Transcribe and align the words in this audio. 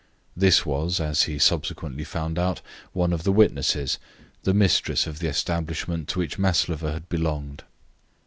This 0.35 0.65
was, 0.65 0.99
as 0.99 1.25
he 1.29 1.37
subsequently 1.37 2.03
found 2.03 2.39
out, 2.39 2.61
one 2.91 3.13
of 3.13 3.21
the 3.23 3.31
witnesses, 3.31 3.99
the 4.41 4.51
mistress 4.51 5.05
of 5.05 5.19
the 5.19 5.27
establishment 5.27 6.07
to 6.07 6.17
which 6.17 6.39
Maslova 6.39 6.91
had 6.93 7.07
belonged. 7.07 7.61